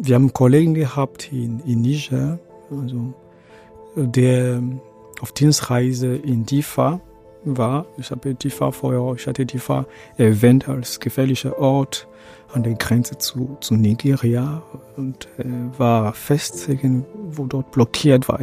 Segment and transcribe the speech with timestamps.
[0.00, 2.38] wir haben Kollegen gehabt in, in Niger,
[2.70, 3.14] also,
[3.96, 4.62] der
[5.20, 7.00] auf Dienstreise in Difa
[7.44, 7.86] war.
[7.98, 9.86] Ich habe Difa vorher, ich hatte Difa
[10.16, 12.08] erwähnt als gefährlicher Ort
[12.52, 14.62] an der Grenze zu, zu Nigeria
[14.96, 15.44] und äh,
[15.78, 16.68] war fest,
[17.30, 18.40] wo dort blockiert war.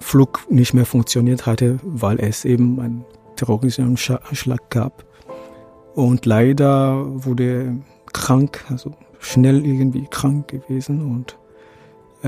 [0.00, 3.04] Flug nicht mehr funktioniert hatte, weil es eben einen
[3.36, 5.04] terroristischen Anschlag gab.
[5.94, 7.76] Und leider wurde er
[8.12, 11.38] krank, also schnell irgendwie krank gewesen und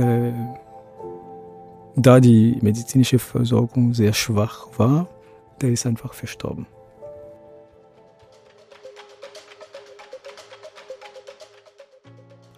[0.01, 0.33] äh,
[1.97, 5.09] da die medizinische Versorgung sehr schwach war,
[5.61, 6.66] der ist einfach verstorben.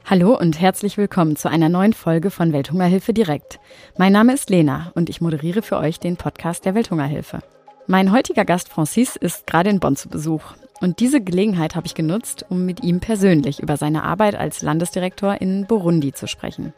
[0.06, 3.58] Hallo und herzlich willkommen zu einer neuen Folge von Welthungerhilfe direkt.
[3.96, 7.41] Mein Name ist Lena und ich moderiere für euch den Podcast der Welthungerhilfe.
[7.86, 10.42] Mein heutiger Gast Francis ist gerade in Bonn zu Besuch
[10.80, 15.41] und diese Gelegenheit habe ich genutzt, um mit ihm persönlich über seine Arbeit als Landesdirektor
[15.41, 16.73] in Burundi zu sprechen.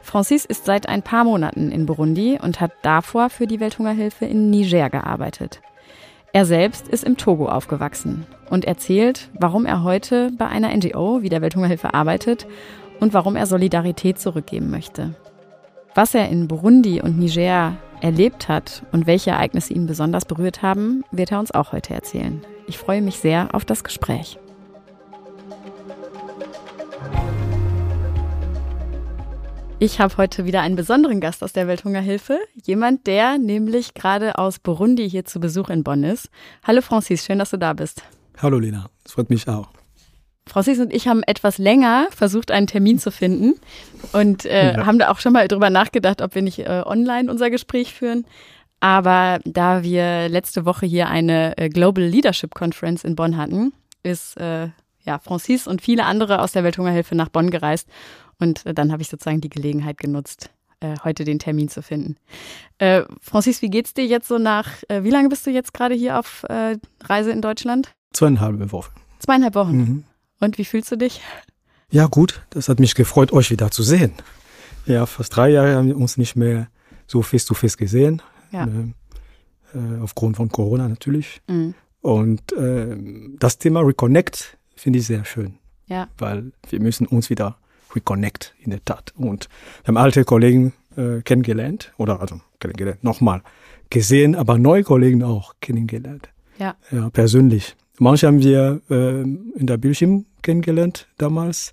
[0.00, 4.50] Francis ist seit ein paar Monaten in Burundi und hat davor für die Welthungerhilfe in
[4.50, 5.62] Niger gearbeitet.
[6.32, 11.28] Er selbst ist im Togo aufgewachsen und erzählt, warum er heute bei einer NGO wie
[11.28, 12.46] der Welthungerhilfe arbeitet
[13.00, 15.14] und warum er Solidarität zurückgeben möchte.
[15.94, 21.04] Was er in Burundi und Niger erlebt hat und welche Ereignisse ihn besonders berührt haben,
[21.12, 22.42] wird er uns auch heute erzählen.
[22.66, 24.38] Ich freue mich sehr auf das Gespräch.
[29.78, 32.38] Ich habe heute wieder einen besonderen Gast aus der Welthungerhilfe.
[32.64, 36.28] Jemand, der nämlich gerade aus Burundi hier zu Besuch in Bonn ist.
[36.62, 38.02] Hallo Francis, schön, dass du da bist.
[38.38, 39.68] Hallo Lena, es freut mich auch.
[40.46, 43.54] Francis und ich haben etwas länger versucht, einen Termin zu finden
[44.12, 44.86] und äh, ja.
[44.86, 48.26] haben da auch schon mal drüber nachgedacht, ob wir nicht äh, online unser Gespräch führen.
[48.80, 54.36] Aber da wir letzte Woche hier eine äh, Global Leadership Conference in Bonn hatten, ist
[54.40, 54.70] äh,
[55.04, 57.88] ja Francis und viele andere aus der Welthungerhilfe nach Bonn gereist
[58.40, 62.16] und äh, dann habe ich sozusagen die Gelegenheit genutzt, äh, heute den Termin zu finden.
[62.78, 66.18] Äh, Francis, wie geht's dir jetzt so nach, wie lange bist du jetzt gerade hier
[66.18, 66.44] auf
[67.04, 67.94] Reise in Deutschland?
[68.12, 68.90] Zweieinhalb Wochen.
[69.20, 69.76] Zweieinhalb Wochen.
[69.76, 70.04] Mhm.
[70.42, 71.20] Und wie fühlst du dich?
[71.90, 72.42] Ja, gut.
[72.50, 74.12] Das hat mich gefreut, euch wieder zu sehen.
[74.86, 76.66] Ja, fast drei Jahre haben wir uns nicht mehr
[77.06, 78.20] so face to face gesehen.
[78.50, 78.66] Ja.
[78.66, 81.40] Äh, aufgrund von Corona natürlich.
[81.46, 81.74] Mhm.
[82.00, 82.96] Und äh,
[83.38, 85.58] das Thema Reconnect finde ich sehr schön.
[85.86, 86.08] Ja.
[86.18, 87.56] Weil wir müssen uns wieder
[87.94, 89.12] reconnect in der Tat.
[89.16, 89.48] Und
[89.84, 93.42] wir haben alte Kollegen äh, kennengelernt oder also kennengelernt, nochmal
[93.90, 96.30] gesehen, aber neue Kollegen auch kennengelernt.
[96.58, 96.74] Ja.
[96.90, 97.76] Ja, persönlich.
[98.02, 101.72] Manche haben wir äh, in der Bildschirm kennengelernt damals.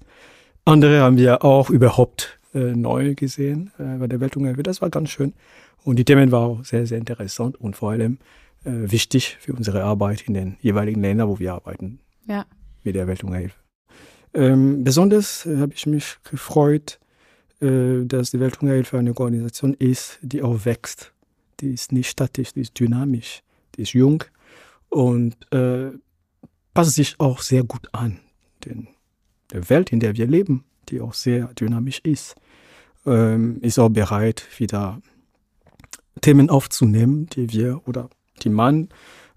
[0.63, 4.61] Andere haben wir auch überhaupt äh, neu gesehen äh, bei der Welthungerhilfe.
[4.61, 5.33] Das war ganz schön.
[5.83, 8.19] Und die Themen waren auch sehr, sehr interessant und vor allem
[8.63, 11.97] äh, wichtig für unsere Arbeit in den jeweiligen Ländern, wo wir arbeiten.
[12.27, 12.45] Ja.
[12.83, 13.55] Mit der Welthungerhilfe.
[14.35, 16.99] Ähm, besonders äh, habe ich mich gefreut,
[17.59, 21.11] äh, dass die Welthungerhilfe eine Organisation ist, die auch wächst.
[21.59, 23.41] Die ist nicht statisch, die ist dynamisch,
[23.75, 24.23] die ist jung
[24.89, 25.89] und äh,
[26.73, 28.19] passt sich auch sehr gut an.
[28.65, 28.87] Denn
[29.51, 32.35] der Welt, in der wir leben, die auch sehr dynamisch ist,
[33.05, 35.01] ähm, ist auch bereit, wieder
[36.21, 38.09] Themen aufzunehmen, die wir oder
[38.41, 38.89] die man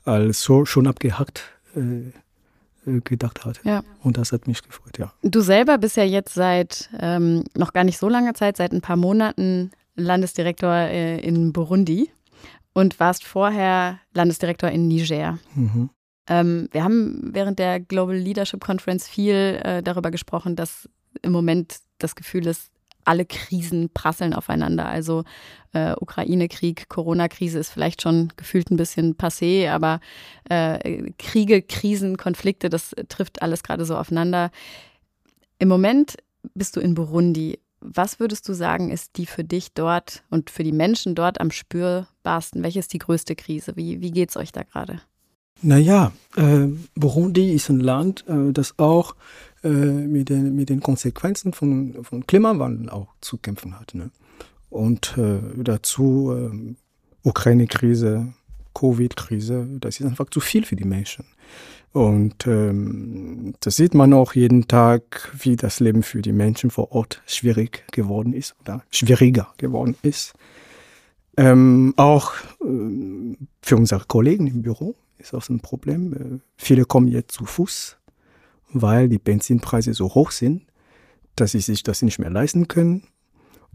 [0.05, 1.45] als so schon abgehackt
[1.77, 2.09] äh,
[2.91, 3.61] äh, gedacht hat.
[3.65, 3.85] Ja.
[4.03, 5.13] Und das hat mich gefreut, ja.
[5.23, 8.81] Du selber bist ja jetzt seit ähm, noch gar nicht so langer Zeit, seit ein
[8.81, 12.11] paar Monaten Landesdirektor äh, in Burundi
[12.73, 15.39] und warst vorher Landesdirektor in Niger.
[15.55, 15.91] Mhm.
[16.29, 20.89] Ähm, wir haben während der Global Leadership Conference viel äh, darüber gesprochen, dass
[21.23, 22.71] im Moment das Gefühl ist,
[23.05, 24.87] alle Krisen prasseln aufeinander.
[24.87, 25.25] Also
[25.73, 30.01] äh, Ukraine-Krieg, Corona-Krise ist vielleicht schon gefühlt ein bisschen passé, aber
[30.49, 34.51] äh, Kriege, Krisen, Konflikte, das trifft alles gerade so aufeinander.
[35.59, 36.17] Im Moment
[36.55, 37.59] bist du in Burundi.
[37.81, 41.51] Was würdest du sagen, ist die für dich dort und für die Menschen dort am
[41.51, 42.63] spürbarsten?
[42.63, 43.73] Welche ist die größte Krise?
[43.75, 45.01] Wie, wie geht es euch da gerade?
[45.63, 49.15] Naja, äh, Burundi ist ein Land, äh, das auch
[49.63, 53.95] äh, mit, den, mit den Konsequenzen von, von Klimawandel auch zu kämpfen hat.
[53.95, 54.11] Ne?
[54.71, 56.75] Und äh, dazu äh,
[57.23, 58.33] Ukraine-Krise,
[58.75, 61.25] Covid-Krise, das ist einfach zu viel für die Menschen.
[61.93, 66.91] Und ähm, das sieht man auch jeden Tag, wie das Leben für die Menschen vor
[66.93, 70.33] Ort schwierig geworden ist oder schwieriger geworden ist.
[71.37, 72.33] Ähm, auch
[72.63, 76.13] äh, für unsere Kollegen im Büro ist auch ein Problem.
[76.13, 77.99] Äh, viele kommen jetzt zu Fuß
[78.73, 80.63] weil die Benzinpreise so hoch sind,
[81.37, 83.05] dass sie sich das nicht mehr leisten können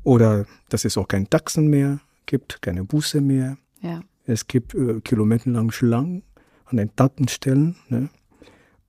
[0.03, 3.57] oder dass es auch keine Taxen mehr gibt, keine Busse mehr.
[3.81, 4.01] Ja.
[4.25, 6.23] Es gibt äh, kilometerlange Schlangen
[6.65, 7.77] an den Tankstellen.
[7.89, 8.09] Ne?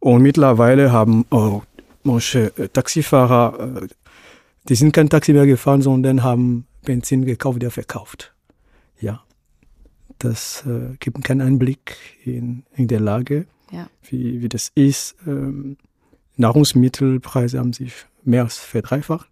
[0.00, 1.64] Und mittlerweile haben auch
[2.02, 3.88] manche äh, Taxifahrer äh,
[4.68, 8.34] die sind kein Taxi mehr gefahren, sondern haben Benzin gekauft, wieder verkauft.
[10.18, 13.88] Das äh, gibt keinen Einblick in, in der Lage, ja.
[14.02, 15.16] wie, wie das ist.
[15.26, 15.76] Ähm,
[16.36, 17.92] Nahrungsmittelpreise haben sich
[18.24, 19.28] mehr als verdreifacht.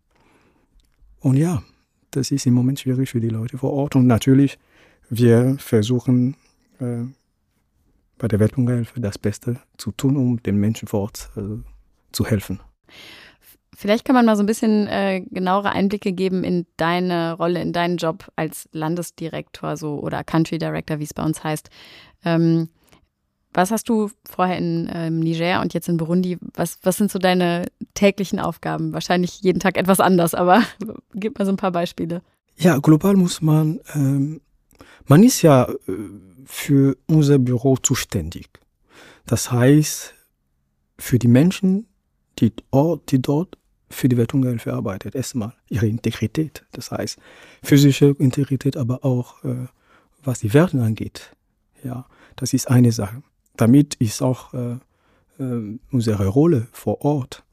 [1.21, 1.63] Und ja,
[2.11, 3.97] das ist im Moment schwierig für die Leute vor Ort.
[3.97, 4.59] Und natürlich,
[5.11, 6.37] wir versuchen
[6.79, 7.05] äh,
[8.19, 11.63] bei der Welthungerhilfe das Beste zu tun, um den Menschen vor Ort äh,
[12.13, 12.61] zu helfen.
[13.77, 17.75] Vielleicht kann man mal so ein bisschen äh, genauere Einblicke geben in deine Rolle, in
[17.75, 21.69] deinen Job als Landesdirektor so oder Country Director, wie es bei uns heißt.
[22.25, 22.71] Ähm,
[23.53, 26.39] was hast du vorher in ähm, Niger und jetzt in Burundi?
[26.55, 28.95] Was, was sind so deine täglichen Aufgaben?
[28.95, 30.63] Wahrscheinlich jeden Tag etwas anders, aber
[31.15, 32.23] gib mal so ein paar Beispiele.
[32.57, 34.41] Ja, global muss man, ähm,
[35.07, 35.93] man ist ja äh,
[36.47, 38.49] für unser Büro zuständig.
[39.27, 40.15] Das heißt,
[40.99, 41.89] für die Menschen,
[42.39, 42.53] die,
[43.09, 43.59] die dort
[43.89, 45.15] für die Welthungerhilfe arbeitet.
[45.15, 47.19] Erstmal ihre Integrität, das heißt
[47.63, 49.67] physische Integrität, aber auch äh,
[50.25, 51.35] was die Werte angeht.
[51.85, 53.23] Ja, das ist eine Sache.
[53.57, 54.77] Damit ist auch äh,
[55.39, 57.45] äh, unsere Rolle vor Ort,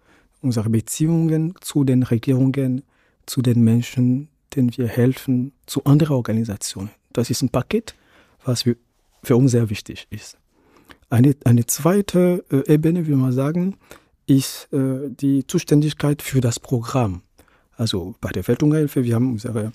[0.41, 2.83] unsere Beziehungen zu den Regierungen,
[3.25, 6.91] zu den Menschen, denen wir helfen, zu anderen Organisationen.
[7.13, 7.95] Das ist ein Paket,
[8.43, 8.63] was
[9.23, 10.37] für uns sehr wichtig ist.
[11.09, 13.77] Eine, eine zweite äh, Ebene, wie man sagen,
[14.25, 17.21] ist äh, die Zuständigkeit für das Programm.
[17.75, 19.71] Also bei der Welthungerhilfe, wir haben unser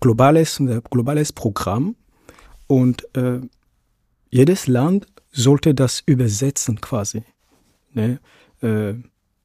[0.00, 1.96] globales, unser globales Programm
[2.66, 3.40] und äh,
[4.30, 7.22] jedes Land sollte das übersetzen quasi.
[7.92, 8.20] Ne?
[8.60, 8.94] Äh,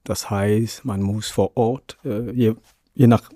[0.04, 2.54] das heißt, man muss vor Ort, äh, je,
[2.94, 3.30] je nach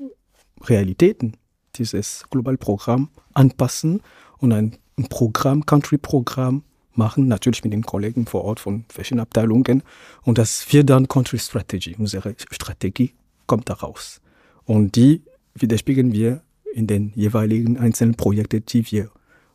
[0.62, 1.36] Realitäten,
[1.76, 4.02] dieses globale Programm anpassen
[4.38, 6.64] und ein, ein Programm, Country-Programm
[6.94, 9.82] machen, natürlich mit den Kollegen vor Ort von verschiedenen Abteilungen.
[10.22, 11.96] Und das wird dann Country Strategy.
[11.98, 13.14] Unsere Strategie
[13.46, 14.20] kommt daraus.
[14.64, 15.22] Und die
[15.54, 16.42] widerspiegeln wir
[16.74, 19.10] in den jeweiligen einzelnen Projekten, die wir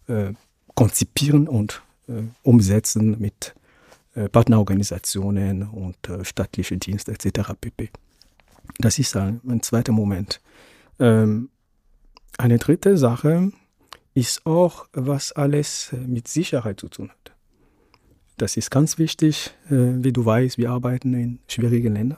[0.08, 0.34] äh,
[0.76, 3.56] konzipieren und äh, umsetzen mit
[4.14, 7.54] äh, Partnerorganisationen und äh, staatliche Dienste etc.
[7.60, 7.90] pp.
[8.80, 10.42] Das ist ein, ein zweiter Moment.
[11.00, 11.50] Ähm,
[12.38, 13.52] eine dritte Sache
[14.18, 17.36] ist auch, was alles mit Sicherheit zu tun hat.
[18.38, 22.18] Das ist ganz wichtig, äh, wie du weißt, wir arbeiten in schwierigen Ländern,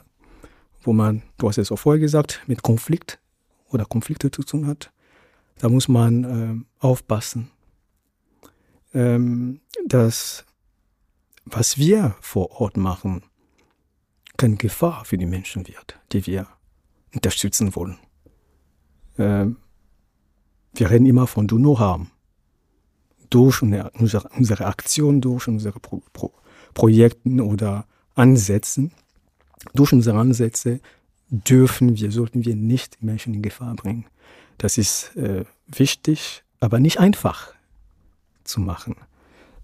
[0.82, 3.20] wo man, du hast es auch vorher gesagt, mit Konflikt
[3.70, 4.94] oder Konflikte zu tun hat.
[5.58, 7.52] Da muss man äh, aufpassen,
[8.94, 10.46] ähm, dass
[11.44, 13.24] was wir vor Ort machen,
[14.38, 16.48] keine Gefahr für die Menschen wird, die wir
[17.14, 18.00] unterstützen wollen.
[20.74, 22.12] Wir reden immer von Do No Harm
[23.30, 23.92] durch unsere,
[24.38, 26.32] unsere Aktion, durch unsere Pro, Pro,
[26.74, 27.86] Projekten oder
[28.16, 28.92] Ansätzen,
[29.74, 30.80] durch unsere Ansätze
[31.30, 34.06] dürfen wir, sollten wir nicht Menschen in Gefahr bringen.
[34.58, 37.54] Das ist äh, wichtig, aber nicht einfach
[38.44, 38.96] zu machen.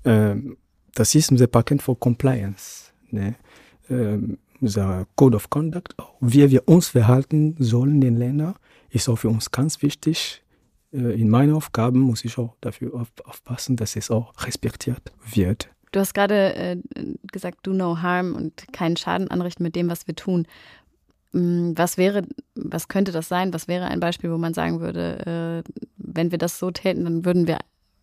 [0.04, 0.58] Ähm,
[0.94, 2.92] das ist unser Paket for Compliance.
[3.10, 3.36] Ne?
[3.90, 8.56] Ähm, unser Code of Conduct, wie wir uns verhalten sollen in den Ländern,
[8.90, 10.42] ist auch für uns ganz wichtig.
[10.96, 15.70] Äh, in meinen Aufgaben muss ich auch dafür aufpassen, dass es auch respektiert wird.
[15.92, 16.78] Du hast gerade äh,
[17.32, 20.48] gesagt, do no harm und keinen Schaden anrichten mit dem, was wir tun.
[21.32, 22.24] Mm, was wäre,
[22.56, 23.54] was könnte das sein?
[23.54, 27.26] Was wäre ein Beispiel, wo man sagen würde, äh, wenn wir das so täten, dann
[27.26, 27.60] würden wir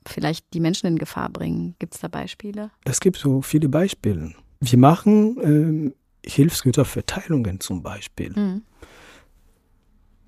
[0.06, 1.74] vielleicht die Menschen in Gefahr bringen?
[1.78, 2.70] Gibt es da Beispiele?
[2.84, 4.32] Es gibt so viele Beispiele.
[4.60, 5.92] Wir machen
[6.24, 8.32] äh, Hilfsgüterverteilungen zum Beispiel.
[8.34, 8.62] Mhm.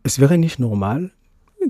[0.02, 1.12] Es wäre nicht normal,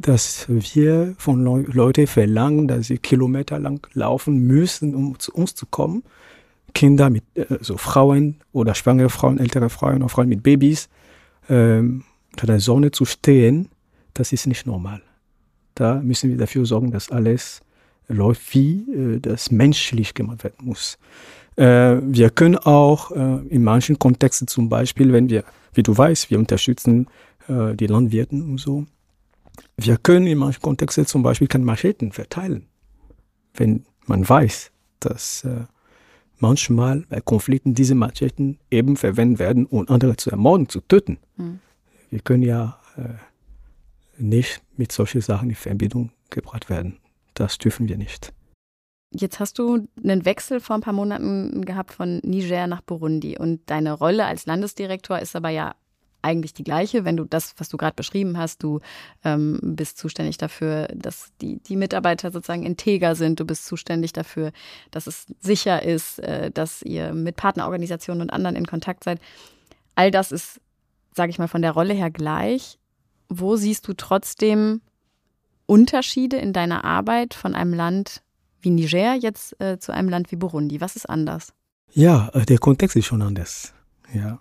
[0.01, 5.67] dass wir von Le Leuten verlangen, dass sie kilometerlang laufen müssen, um zu uns zu
[5.67, 6.03] kommen.
[6.75, 10.89] Kinder mit, also Frauen oder schwangere Frauen, ältere Frauen oder Frauen mit Babys
[11.49, 13.69] ähm, unter der Sonne zu stehen,
[14.13, 15.03] das ist nicht normal.
[15.75, 17.61] Da müssen wir dafür sorgen, dass alles
[18.09, 20.99] läuft, wie äh, das menschlich gemacht werden muss.
[21.57, 26.31] Äh, wir können auch äh, in manchen Kontexten zum Beispiel, wenn wir, wie du weißt,
[26.31, 27.07] wir unterstützen
[27.49, 28.87] äh, die Landwirten und so,
[29.76, 32.66] wir können in manchen Kontexten zum Beispiel keine Macheten verteilen,
[33.54, 34.70] wenn man weiß,
[35.00, 35.64] dass äh,
[36.38, 41.18] manchmal bei Konflikten diese Macheten eben verwendet werden, um andere zu ermorden, zu töten.
[41.37, 41.61] Mhm.
[42.11, 46.99] Wir können ja äh, nicht mit solchen Sachen in Verbindung gebracht werden.
[47.34, 48.32] Das dürfen wir nicht.
[49.12, 53.61] Jetzt hast du einen Wechsel vor ein paar Monaten gehabt von Niger nach Burundi und
[53.66, 55.76] deine Rolle als Landesdirektor ist aber ja
[56.25, 58.81] eigentlich die gleiche, wenn du das, was du gerade beschrieben hast, du
[59.25, 64.52] ähm, bist zuständig dafür, dass die, die Mitarbeiter sozusagen integer sind, du bist zuständig dafür,
[64.90, 69.21] dass es sicher ist, äh, dass ihr mit Partnerorganisationen und anderen in Kontakt seid.
[69.95, 70.61] All das ist
[71.14, 72.78] sage ich mal, von der Rolle her gleich.
[73.28, 74.81] Wo siehst du trotzdem
[75.66, 78.23] Unterschiede in deiner Arbeit von einem Land
[78.61, 80.81] wie Niger jetzt äh, zu einem Land wie Burundi?
[80.81, 81.52] Was ist anders?
[81.93, 83.73] Ja, äh, der Kontext ist schon anders.
[84.12, 84.40] Ja.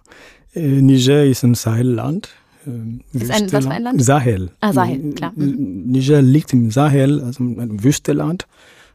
[0.53, 2.29] Äh, Niger ist ein Sahelland.
[2.65, 4.03] Äh, ist ein, was für ein Land?
[4.03, 4.51] Sahel.
[4.59, 5.33] Ah, Sahel, klar.
[5.35, 5.83] Mhm.
[5.87, 8.47] Niger liegt im Sahel, also ein Wüsteland.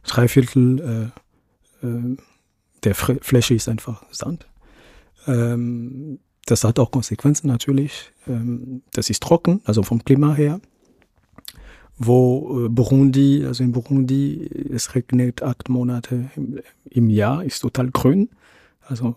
[0.05, 1.13] Drei Viertel
[1.83, 2.17] äh, äh,
[2.85, 4.47] der Fläche ist einfach Sand.
[5.27, 8.13] Ähm, das hat auch Konsequenzen natürlich.
[8.27, 10.61] Ähm, das ist trocken, also vom Klima her
[11.99, 17.91] wo äh, Burundi, also in Burundi, es regnet acht Monate im, im, Jahr, ist total
[17.91, 18.31] grün.
[18.87, 19.17] Also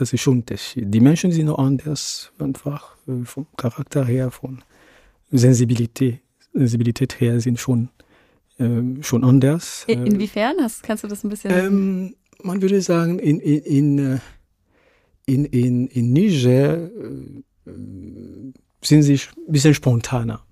[0.00, 0.92] das ist schon Unterschied.
[0.92, 4.62] Die Menschen sind noch anders, einfach äh, vom Charakter her, von
[5.30, 6.20] Sensibilität,
[6.52, 7.88] Sensibilität her sind schon,
[8.58, 9.84] äh, schon anders.
[9.86, 10.56] In, äh, inwiefern?
[10.60, 11.50] Hast, kannst du das ein bisschen?
[11.50, 14.18] Ähm, man würde sagen, in, in, in, äh,
[15.26, 16.88] in, in, Niger
[18.82, 20.46] sind sie ein bisschen spontaner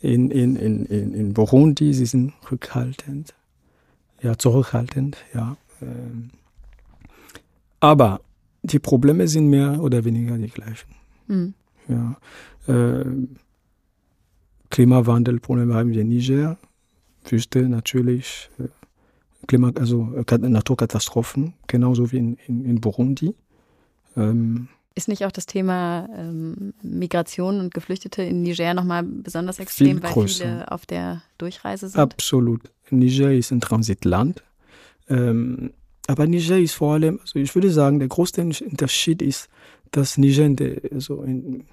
[0.00, 3.34] in, in, in, in Burundi, sie sind rückhaltend,
[4.22, 5.56] ja, zurückhaltend, ja.
[5.82, 6.30] Ähm.
[7.80, 8.20] Aber
[8.66, 10.94] die Probleme sind mehr oder weniger die gleichen.
[11.26, 11.54] Mhm.
[11.88, 12.16] Ja.
[12.66, 13.04] Äh,
[14.70, 16.58] Klimawandelprobleme haben wir in Niger,
[17.24, 18.68] Wüste natürlich, äh,
[19.46, 23.34] Klima, also äh, Naturkatastrophen, genauso wie in, in, in Burundi.
[24.16, 30.02] Ähm, ist nicht auch das Thema ähm, Migration und Geflüchtete in Niger nochmal besonders extrem,
[30.02, 32.00] weil viele auf der Durchreise sind?
[32.00, 32.62] Absolut.
[32.90, 34.42] Niger ist ein Transitland.
[35.08, 35.72] Ähm,
[36.06, 39.48] aber Niger ist vor allem, also ich würde sagen, der größte Unterschied ist,
[39.90, 41.64] dass Niger in der, also in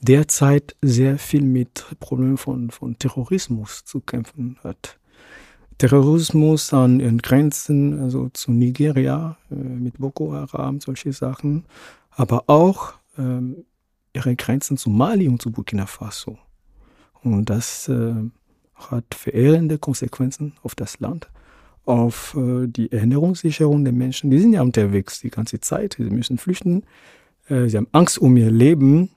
[0.00, 4.98] der Zeit sehr viel mit Problemen von, von Terrorismus zu kämpfen hat.
[5.78, 11.64] Terrorismus an den Grenzen, also zu Nigeria äh, mit Boko Haram, solche Sachen
[12.10, 13.64] aber auch ähm,
[14.12, 16.38] ihre Grenzen zu Mali und zu Burkina Faso.
[17.22, 18.14] Und das äh,
[18.74, 21.30] hat verheerende Konsequenzen auf das Land,
[21.90, 24.30] auf äh, die Ernährungssicherung der Menschen.
[24.30, 26.84] Die sind ja unterwegs die ganze Zeit, sie müssen flüchten,
[27.48, 29.10] äh, sie haben Angst um ihr Leben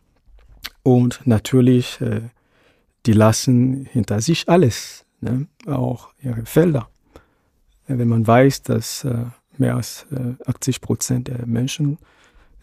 [0.82, 2.22] und natürlich, äh,
[3.06, 5.48] die lassen hinter sich alles, ne?
[5.68, 6.90] auch ihre Felder.
[7.88, 9.26] Wenn man weiß, dass äh,
[9.58, 10.08] mehr als
[10.46, 11.98] 80 äh, Prozent der Menschen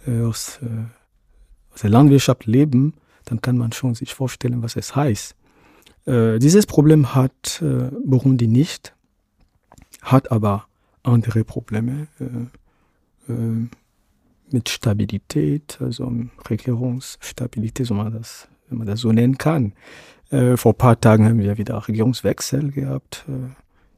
[0.07, 2.95] äh, aus, äh, der Landwirtschaft leben,
[3.27, 5.37] dann kann man schon sich vorstellen, was es heißt.
[6.07, 8.95] Äh, dieses Problem hat äh, Burundi nicht,
[10.03, 10.67] hat aber
[11.03, 13.69] andere Probleme äh, äh,
[14.51, 16.13] mit Stabilität, also
[16.49, 19.75] Regierungsstabilität, so man das, wenn man das so nennen kann.
[20.57, 23.25] vor ein paar Tagen haben wir wieder Regierungswechsel gehabt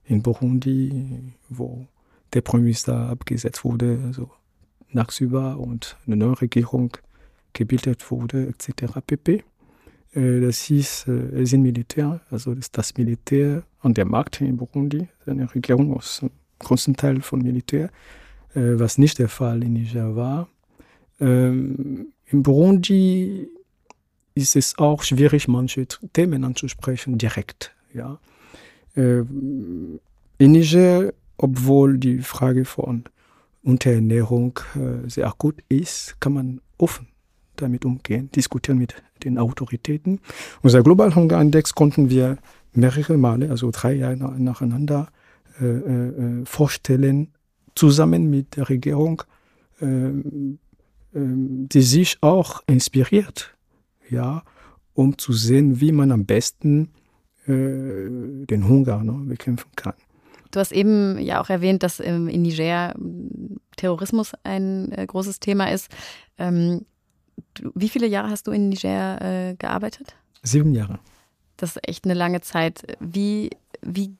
[0.04, 1.86] in Burundi, wo
[2.34, 4.30] der Premierminister abgesetzt wurde, also
[4.92, 6.96] tagsüber und eine neue Regierung
[7.52, 9.00] gebildet wurde, etc.
[9.06, 9.44] pp.
[10.14, 15.52] Äh, das hieß, äh, sind Militär, also das, Militär an der Macht in Burundi, eine
[15.54, 17.90] Regierung aus einem großen Teil von Militär,
[18.54, 20.48] äh, was nicht der Fall in Niger war.
[21.20, 23.48] Ähm, in Burundi
[24.34, 27.74] ist es auch schwierig, manche Themen anzusprechen, direkt.
[27.92, 28.18] Ja.
[28.94, 30.00] In
[30.38, 33.04] Niger, obwohl die Frage von
[33.62, 37.11] Unterernährung äh, sehr akut ist, kann man offen
[37.62, 40.20] damit umgehen, diskutieren mit den Autoritäten.
[40.62, 42.38] Unser Global Hunger Index konnten wir
[42.72, 45.08] mehrere Male, also drei Jahre nacheinander,
[45.60, 47.28] äh, äh, vorstellen,
[47.74, 49.22] zusammen mit der Regierung,
[49.80, 50.12] äh, äh,
[51.14, 53.54] die sich auch inspiriert,
[54.08, 54.42] ja,
[54.94, 56.90] um zu sehen, wie man am besten
[57.46, 58.08] äh,
[58.46, 59.94] den Hunger ne, bekämpfen kann.
[60.50, 62.94] Du hast eben ja auch erwähnt, dass in Niger
[63.76, 65.88] Terrorismus ein äh, großes Thema ist.
[66.38, 66.84] Ähm,
[67.74, 70.14] wie viele Jahre hast du in Niger äh, gearbeitet?
[70.42, 70.98] Sieben Jahre.
[71.56, 72.96] Das ist echt eine lange Zeit.
[73.00, 73.50] Wie,
[73.82, 74.14] wie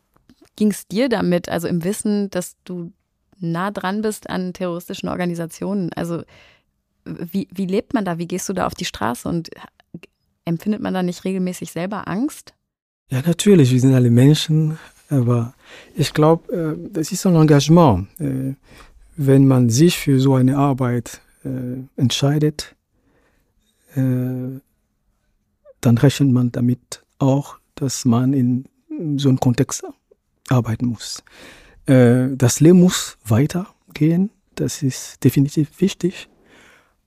[0.57, 2.92] ging es dir damit, also im Wissen, dass du
[3.38, 5.92] nah dran bist an terroristischen Organisationen?
[5.95, 6.23] Also
[7.04, 8.19] wie, wie lebt man da?
[8.19, 9.28] Wie gehst du da auf die Straße?
[9.28, 9.50] Und
[10.45, 12.54] empfindet man da nicht regelmäßig selber Angst?
[13.11, 13.73] Ja, natürlich.
[13.73, 14.78] Wir sind alle Menschen.
[15.09, 15.52] Aber
[15.95, 18.09] ich glaube, äh, das ist ein Engagement.
[18.19, 18.54] Äh,
[19.16, 22.75] wenn man sich für so eine Arbeit äh, entscheidet,
[23.94, 24.62] dann
[25.99, 28.64] rechnet man damit auch, dass man in
[29.16, 29.84] so einem Kontext
[30.49, 31.22] arbeiten muss.
[31.87, 34.30] Äh, das Leben muss weitergehen.
[34.54, 36.28] Das ist definitiv wichtig.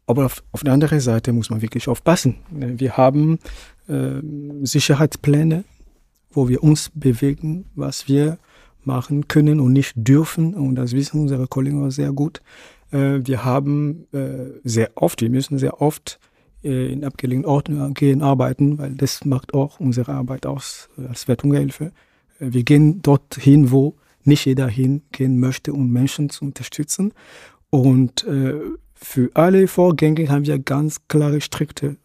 [0.08, 2.38] Aber auf, auf der anderen Seite muss man wirklich aufpassen.
[2.51, 3.39] Wir haben
[3.88, 4.22] äh,
[4.63, 5.63] Sicherheitspläne
[6.36, 8.38] wo wir uns bewegen, was wir
[8.84, 10.54] machen können und nicht dürfen.
[10.54, 12.42] Und das wissen unsere Kollegen auch sehr gut.
[12.92, 16.35] Äh, wir haben äh, sehr oft, wir müssen sehr oft äh,
[16.66, 21.92] in abgelegenen Orten gehen arbeiten, weil das macht auch unsere Arbeit aus äh, als Wertungshilfe.
[22.40, 27.14] Äh, wir gehen dorthin, wo nicht jeder hingehen möchte, um Menschen zu unterstützen.
[27.70, 28.60] Und äh,
[28.96, 31.98] für alle Vorgänge haben wir ganz klare, strikte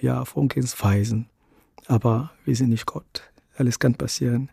[0.00, 1.26] ja, Vorgehensweisen.
[1.86, 3.22] Aber wir sind nicht Gott.
[3.56, 4.48] Alles kann passieren.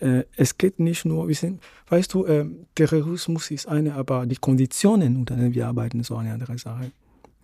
[0.00, 4.36] Äh, es geht nicht nur, wir sind, weißt du, äh, Terrorismus ist eine, aber die
[4.36, 6.90] Konditionen, unter denen wir arbeiten, ist auch eine andere Sache.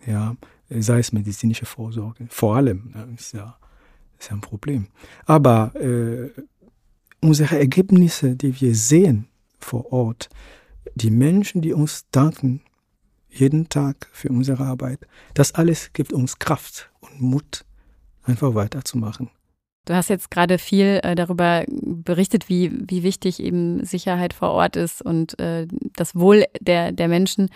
[0.05, 0.35] Ja,
[0.69, 3.57] sei es medizinische Vorsorge, vor allem, ne, ist ja,
[4.19, 4.87] ist ein Problem.
[5.25, 6.31] Aber äh,
[7.21, 9.27] unsere Ergebnisse, die wir sehen
[9.59, 10.29] vor Ort,
[10.95, 12.61] die Menschen, die uns danken,
[13.29, 14.99] jeden Tag für unsere Arbeit,
[15.33, 17.65] das alles gibt uns Kraft und Mut,
[18.23, 19.29] einfach weiterzumachen.
[19.85, 24.75] Du hast jetzt gerade viel äh, darüber berichtet, wie, wie wichtig eben Sicherheit vor Ort
[24.75, 27.49] ist und äh, das Wohl der, der Menschen.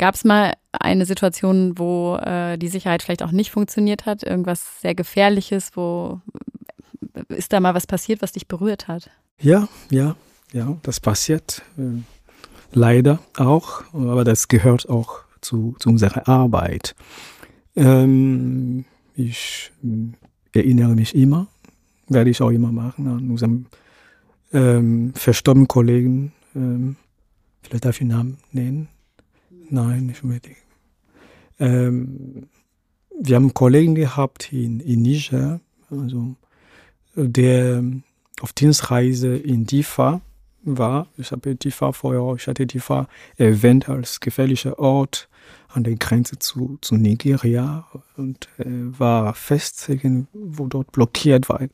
[0.00, 4.22] Gab es mal eine Situation, wo äh, die Sicherheit vielleicht auch nicht funktioniert hat?
[4.22, 5.72] Irgendwas sehr Gefährliches?
[5.74, 6.22] Wo
[7.28, 9.10] ist da mal was passiert, was dich berührt hat?
[9.38, 10.16] Ja, ja,
[10.54, 11.60] ja, das passiert.
[11.76, 12.00] Äh,
[12.72, 16.94] leider auch, aber das gehört auch zu, zu unserer Arbeit.
[17.76, 21.46] Ähm, ich äh, erinnere mich immer,
[22.08, 23.66] werde ich auch immer machen, an unseren
[24.54, 26.32] ähm, verstorbenen Kollegen.
[26.56, 26.96] Ähm,
[27.60, 28.88] vielleicht darf ich den Namen nennen.
[29.70, 30.56] Nein, nicht unbedingt.
[31.58, 32.48] Ähm,
[33.18, 35.60] wir haben Kollegen gehabt in, in Niger,
[35.90, 36.34] also,
[37.14, 37.84] der
[38.40, 40.20] auf Dienstreise in Difa
[40.62, 41.06] war.
[41.16, 45.28] Ich habe Difa vorher, ich hatte Difa erwähnt als gefährlicher Ort
[45.68, 47.86] an der Grenze zu, zu Nigeria
[48.16, 49.90] und äh, war fest
[50.32, 51.70] wo dort blockiert, weil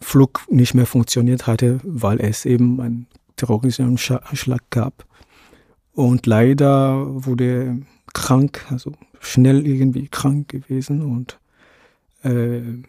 [0.00, 3.06] Flug nicht mehr funktioniert hatte, weil es eben einen
[3.36, 5.05] terroristischen Anschlag gab.
[5.96, 7.80] Und leider wurde
[8.12, 11.40] krank, also schnell irgendwie krank gewesen und
[12.22, 12.82] äh,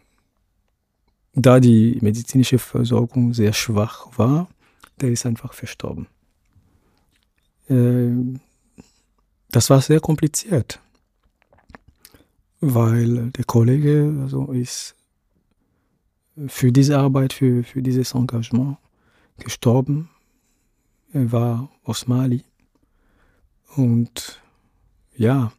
[1.33, 4.49] da die medizinische Versorgung sehr schwach war,
[4.99, 6.07] der ist einfach verstorben.
[7.69, 8.11] Äh,
[9.51, 10.81] das war sehr kompliziert,
[12.59, 14.95] weil der Kollege also ist
[16.47, 18.75] für diese Arbeit, für, für dieses Engagement
[19.39, 20.09] gestorben.
[21.13, 22.43] Er war aus Mali.
[23.75, 24.41] Und
[25.15, 25.51] ja,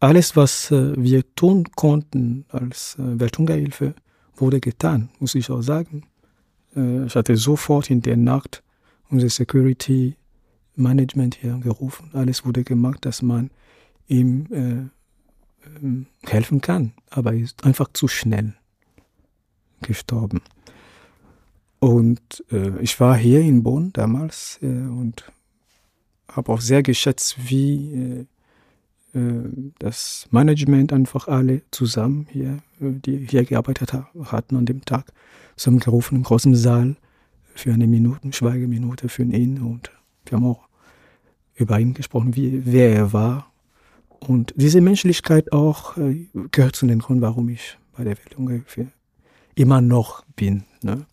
[0.00, 3.94] alles, was äh, wir tun konnten als äh, Welthungerhilfe,
[4.36, 6.04] wurde getan, muss ich auch sagen.
[6.76, 8.62] Äh, ich hatte sofort in der Nacht
[9.10, 10.16] unser Security
[10.76, 12.10] Management hier gerufen.
[12.12, 13.50] Alles wurde gemacht, dass man
[14.08, 16.92] ihm äh, ähm, helfen kann.
[17.10, 18.54] Aber er ist einfach zu schnell
[19.82, 20.40] gestorben.
[21.78, 25.30] Und äh, ich war hier in Bonn damals äh, und
[26.28, 28.26] habe auch sehr geschätzt, wie
[29.12, 35.12] äh, äh, das Management einfach alle zusammen hier, die hier gearbeitet hatten an dem Tag,
[35.56, 36.96] zusammengerufen im großen Saal
[37.54, 39.90] für eine Minute, Schweigeminute für ihn und
[40.26, 40.68] wir haben auch
[41.54, 43.50] über ihn gesprochen, wie, wer er war.
[44.18, 48.88] Und diese Menschlichkeit auch äh, gehört zu den Gründen, warum ich bei der Welthungerhilfe
[49.54, 50.64] immer noch bin.
[50.82, 51.06] Ne?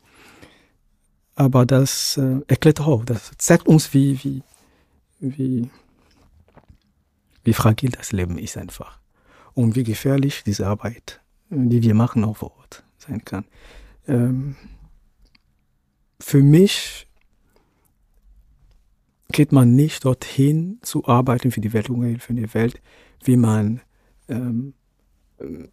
[1.36, 4.42] Aber das äh, erklärt auch, das zeigt uns, wie, wie,
[5.22, 5.70] wie,
[7.44, 9.00] wie fragil das Leben ist einfach.
[9.54, 13.46] Und wie gefährlich diese Arbeit, die wir machen, auch vor Ort sein kann.
[14.08, 14.56] Ähm,
[16.20, 17.08] für mich
[19.32, 22.82] geht man nicht dorthin zu arbeiten für die Welthungerhilfe in der Welt,
[23.24, 23.82] wie man,
[24.28, 24.74] ähm,
[25.40, 25.70] ähm,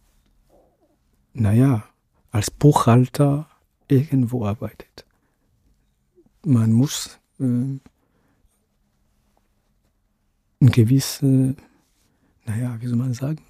[1.33, 1.83] naja,
[2.31, 3.49] als Buchhalter
[3.87, 5.05] irgendwo arbeitet.
[6.43, 7.79] Man muss äh,
[10.61, 11.55] eine gewisse,
[12.45, 13.41] naja, wie soll man sagen,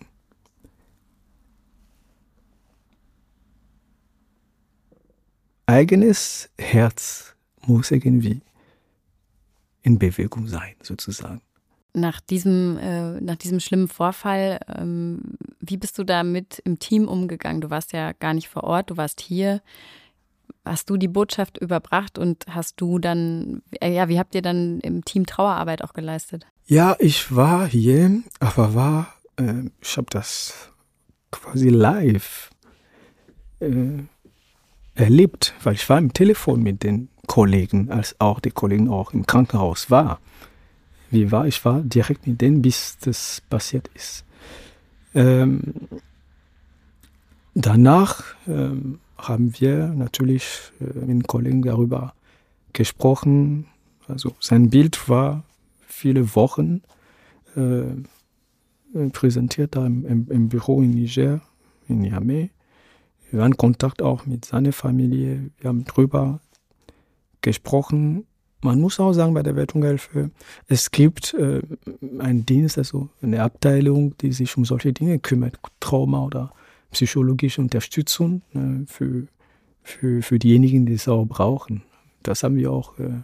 [5.65, 8.41] eigenes Herz muss irgendwie
[9.83, 11.41] in Bewegung sein, sozusagen.
[11.93, 17.61] Nach diesem, äh, nach diesem schlimmen Vorfall, ähm, wie bist du damit im Team umgegangen?
[17.61, 19.61] Du warst ja gar nicht vor Ort, du warst hier.
[20.65, 24.79] Hast du die Botschaft überbracht und hast du dann, äh, ja, wie habt ihr dann
[24.81, 26.45] im Team Trauerarbeit auch geleistet?
[26.65, 30.71] Ja, ich war hier, aber war, äh, ich habe das
[31.31, 32.49] quasi live
[33.59, 34.03] äh,
[34.95, 39.25] erlebt, weil ich war im Telefon mit den Kollegen, als auch die Kollegen auch im
[39.25, 40.19] Krankenhaus war.
[41.11, 44.25] Wie war ich war direkt mit denen, bis das passiert ist.
[45.15, 45.73] Ähm,
[47.55, 52.13] danach ähm, haben wir natürlich äh, mit Kollegen darüber
[52.73, 53.65] gesprochen.
[54.07, 55.43] Also sein Bild war
[55.87, 56.81] viele Wochen
[57.55, 57.83] äh,
[59.11, 61.41] präsentiert da im, im, im, Büro in Niger,
[61.87, 62.49] in Niamey.
[63.29, 65.51] Wir waren in Kontakt auch mit seiner Familie.
[65.59, 66.39] Wir haben drüber
[67.41, 68.25] gesprochen.
[68.61, 70.31] Man muss auch sagen, bei der Welthungerhilfe,
[70.67, 71.61] es gibt äh,
[72.17, 76.51] einen Dienst, also eine Abteilung, die sich um solche Dinge kümmert, Trauma oder
[76.91, 79.27] psychologische Unterstützung äh, für,
[79.83, 81.83] für, für diejenigen, die es auch brauchen.
[82.23, 83.21] Das haben wir auch äh,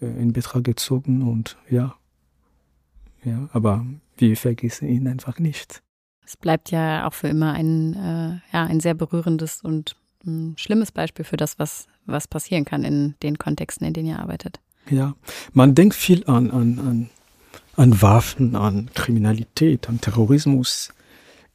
[0.00, 1.96] äh in Betracht gezogen und ja,
[3.24, 5.82] ja, aber wir vergessen ihn einfach nicht.
[6.24, 10.92] Es bleibt ja auch für immer ein, äh, ja, ein sehr berührendes und ein schlimmes
[10.92, 14.60] Beispiel für das, was, was passieren kann in den Kontexten, in denen ihr arbeitet.
[14.90, 15.14] Ja,
[15.52, 17.10] man denkt viel an, an, an,
[17.76, 20.92] an Waffen, an Kriminalität, an Terrorismus.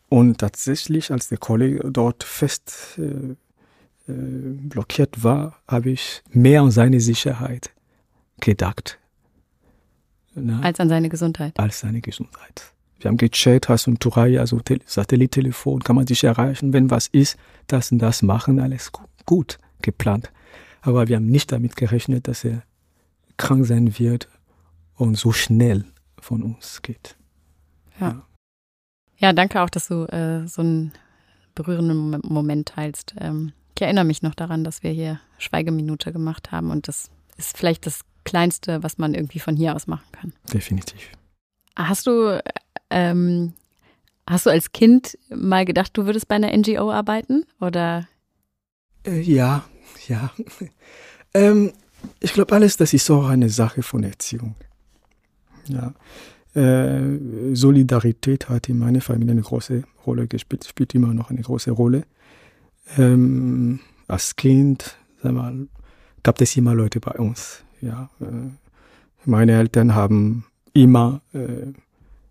[0.10, 3.36] Und tatsächlich, als der Kollege dort fest äh,
[4.12, 7.72] äh, blockiert war, habe ich mehr an seine Sicherheit
[8.39, 9.00] gedacht.
[10.34, 11.60] Na, als an seine Gesundheit.
[11.60, 12.74] Als seine Gesundheit.
[13.00, 17.08] Wir haben gecheckt, hast du ein Turaya, also Satellittelefon, kann man dich erreichen, wenn was
[17.08, 20.32] ist, das und das machen, alles gut, gut geplant.
[20.82, 22.63] Aber wir haben nicht damit gerechnet, dass er
[23.38, 24.30] krank sein wird
[24.96, 25.86] und so schnell
[26.20, 27.17] von uns geht.
[28.00, 28.08] Ja.
[28.08, 28.27] Ja,
[29.34, 30.92] danke auch, dass du äh, so einen
[31.56, 33.16] berührenden Moment teilst.
[33.20, 37.58] Ähm, ich erinnere mich noch daran, dass wir hier Schweigeminute gemacht haben und das ist
[37.58, 40.34] vielleicht das Kleinste, was man irgendwie von hier aus machen kann.
[40.54, 41.12] Definitiv.
[41.76, 42.44] Hast du,
[42.90, 43.54] ähm,
[44.28, 47.46] hast du als Kind mal gedacht, du würdest bei einer NGO arbeiten?
[47.62, 48.08] Oder?
[49.06, 49.64] Äh, ja,
[50.08, 50.32] ja.
[51.34, 51.72] ähm,
[52.20, 54.56] ich glaube, alles das ist auch eine Sache von Erziehung.
[55.68, 55.94] Ja.
[56.56, 61.72] Äh, Solidarität hat in meiner Familie eine große Rolle gespielt, spielt immer noch eine große
[61.72, 62.04] Rolle.
[62.98, 65.68] Ähm, als Kind, sag mal,
[66.24, 67.64] gab es immer Leute bei uns.
[67.82, 68.26] Ja, äh,
[69.26, 71.74] meine Eltern haben immer äh,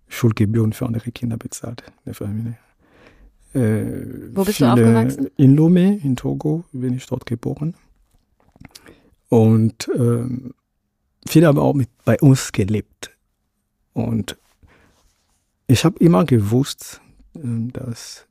[0.09, 2.57] Schulgebühren für andere Kinder bezahlt, der Familie.
[3.55, 5.31] Äh, Wo bist viele, du aufgewachsen?
[5.37, 7.75] In Lomé, in Togo, bin ich dort geboren.
[9.29, 10.55] Und ähm,
[11.27, 13.16] viele haben auch mit bei uns gelebt.
[13.97, 14.37] Und
[15.69, 17.01] ich habe immer gewusst,
[17.35, 18.27] ähm, dass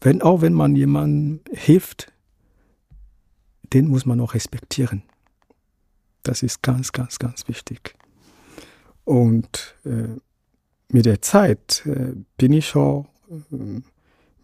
[0.00, 2.10] wenn auch wenn man jemandem hilft,
[3.74, 5.02] den muss man auch respektieren.
[6.22, 7.96] Das ist ganz, ganz, ganz wichtig.
[9.04, 10.16] Und äh,
[10.88, 13.82] mit der Zeit äh, bin ich auch äh,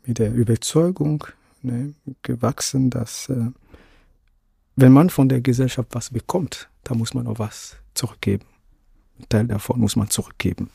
[0.04, 1.24] mit der Überzeugung
[1.62, 3.46] ne, gewachsen, dass äh,
[4.76, 8.51] wenn man von der Gesellschaft was bekommt, da muss man auch was zurückgeben.
[9.22, 10.70] Ein Teil davon muss man zurückgeben.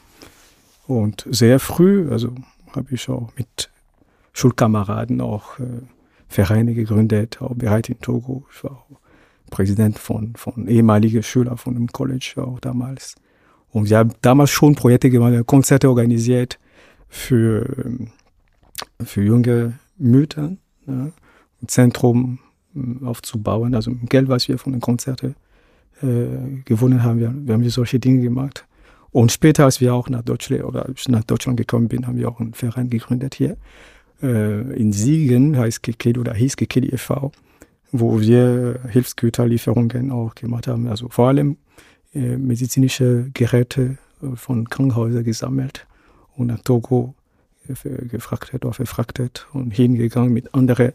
[0.87, 2.33] Und sehr früh, also
[2.73, 3.69] habe ich auch mit
[4.33, 5.81] Schulkameraden auch äh,
[6.27, 8.45] Vereine gegründet, auch bereit in Togo.
[8.53, 8.99] Ich war auch
[9.49, 13.15] Präsident von, von ehemaligen Schülern von dem College auch damals.
[13.71, 16.59] Und wir haben damals schon Projekte gemacht, Konzerte organisiert
[17.09, 17.91] für,
[19.03, 20.55] für junge Mütter,
[20.85, 21.11] ja,
[21.61, 22.39] ein Zentrum
[22.73, 23.75] hm, aufzubauen.
[23.75, 25.35] Also Geld, was wir von den Konzerten
[26.01, 28.65] äh, gewonnen haben, wir, wir haben solche Dinge gemacht.
[29.11, 32.39] Und später, als wir auch nach Deutschland oder nach Deutschland gekommen bin, haben wir auch
[32.39, 33.57] einen Verein gegründet hier.
[34.21, 37.31] Äh, in Siegen heißt Kekeli oder hieß Kekeli e.V
[37.91, 40.87] wo wir Hilfsgüterlieferungen auch gemacht haben.
[40.87, 41.57] Also vor allem
[42.13, 45.85] äh, medizinische Geräte äh, von Krankenhäusern gesammelt
[46.35, 47.15] und nach Togo
[47.67, 50.93] äh, gefrachtet oder verfrachtet und hingegangen mit anderen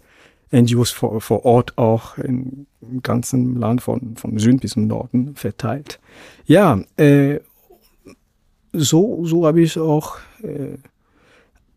[0.53, 2.67] NGOs vor, vor Ort auch im
[3.03, 5.99] ganzen Land von, von Süden bis zum Norden verteilt.
[6.47, 7.41] Ja, äh,
[8.73, 10.77] so, so habe ich auch äh,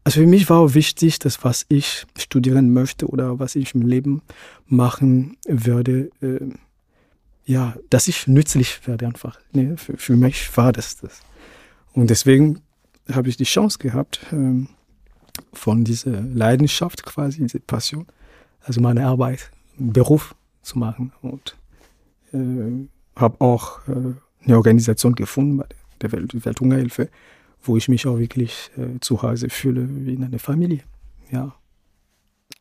[0.06, 3.82] also für mich war auch wichtig, dass was ich studieren möchte oder was ich im
[3.82, 4.22] Leben
[4.68, 6.48] machen würde, äh,
[7.46, 9.40] ja, dass ich nützlich werde einfach.
[9.52, 9.78] Ne?
[9.78, 11.22] Für, für mich war das das.
[11.94, 12.62] Und deswegen
[13.12, 14.68] habe ich die Chance gehabt, ähm,
[15.54, 18.06] von dieser Leidenschaft quasi, diese Passion,
[18.66, 21.14] also meine Arbeit, einen Beruf zu machen.
[21.22, 21.56] Und
[22.34, 25.66] äh, habe auch äh, eine Organisation gefunden bei
[26.02, 27.10] der Welt, Welthungerhilfe,
[27.62, 30.82] wo ich mich auch wirklich äh, zu Hause fühle, wie in einer Familie.
[31.32, 31.56] Ja.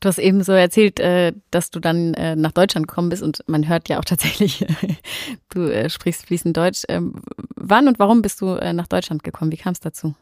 [0.01, 3.43] Du hast eben so erzählt, äh, dass du dann äh, nach Deutschland gekommen bist und
[3.47, 4.67] man hört ja auch tatsächlich,
[5.49, 6.83] du äh, sprichst fließend Deutsch.
[6.89, 7.23] Ähm,
[7.57, 9.51] wann und warum bist du nach Deutschland gekommen?
[9.51, 10.15] Wie kam es dazu?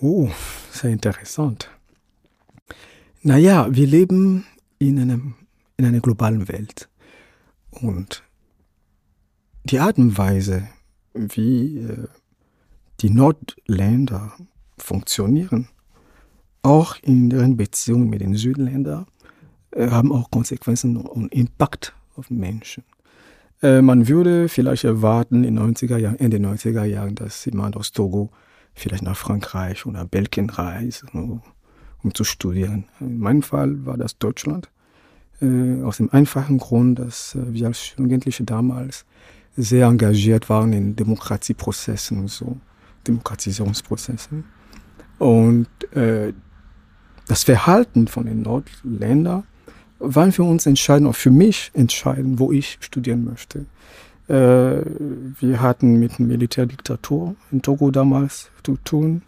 [0.00, 0.28] Oh,
[0.72, 1.70] sehr interessant.
[3.22, 4.46] Naja, wir leben
[4.80, 5.34] in, einem,
[5.76, 6.88] in einer globalen Welt.
[7.70, 8.24] Und
[9.64, 10.66] die Art und Weise,
[11.14, 12.08] wie äh,
[13.00, 14.32] die Nordländer
[14.78, 15.68] funktionieren,
[16.62, 19.06] auch in deren Beziehung mit den Südländern,
[19.70, 22.82] äh, haben auch Konsequenzen und Impact auf Menschen.
[23.62, 28.30] Äh, man würde vielleicht erwarten in 90er Jahren, Ende 90er Jahren, dass jemand aus Togo
[28.74, 31.42] vielleicht nach Frankreich oder Belgien reisen,
[32.02, 32.84] um zu studieren.
[33.00, 34.68] In meinem Fall war das Deutschland.
[35.40, 39.04] Äh, aus dem einfachen Grund, dass äh, wir als Jugendliche damals
[39.56, 42.56] sehr engagiert waren in Demokratieprozessen und so,
[43.06, 44.44] Demokratisierungsprozessen.
[45.18, 46.32] Und äh,
[47.26, 49.44] das Verhalten von den Nordländern
[49.98, 53.66] war für uns entscheidend, auch für mich entscheidend, wo ich studieren möchte.
[54.28, 54.84] Äh,
[55.40, 59.22] wir hatten mit Militärdiktatur in Togo damals zu tun,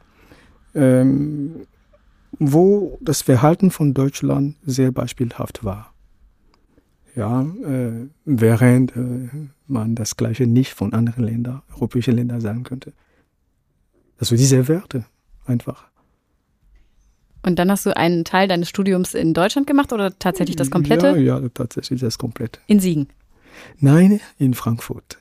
[0.75, 1.67] ähm,
[2.39, 5.93] wo das Verhalten von Deutschland sehr beispielhaft war.
[7.15, 9.29] Ja, äh, während äh,
[9.67, 12.93] man das Gleiche nicht von anderen Ländern, europäischen Ländern sagen könnte.
[14.19, 15.05] Also diese Werte
[15.45, 15.85] einfach.
[17.45, 21.09] Und dann hast du einen Teil deines Studiums in Deutschland gemacht oder tatsächlich das komplette?
[21.19, 22.61] Ja, ja tatsächlich das komplette.
[22.67, 23.09] In Siegen?
[23.79, 25.19] Nein, in Frankfurt.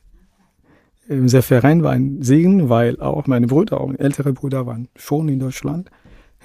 [1.10, 5.40] Unser Verein war in Siegen, weil auch meine Brüder, auch ältere Brüder waren schon in
[5.40, 5.90] Deutschland.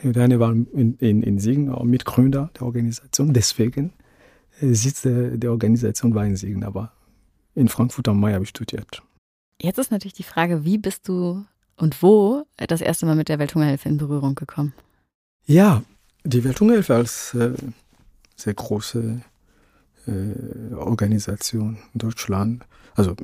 [0.03, 3.33] Der eine war in, in, in Siegen, auch Mitgründer der Organisation.
[3.33, 3.93] Deswegen
[4.61, 6.93] Sitz der Organisation war in Siegen, aber
[7.55, 9.03] in Frankfurt am Main habe ich studiert.
[9.61, 11.45] Jetzt ist natürlich die Frage, wie bist du
[11.77, 14.75] und wo das erste Mal mit der Welthungerhilfe in Berührung gekommen?
[15.47, 15.83] Ja,
[16.25, 17.55] die Welthungerhilfe als äh,
[18.35, 19.21] sehr große
[20.07, 22.65] äh, Organisation in Deutschland.
[22.95, 23.15] Also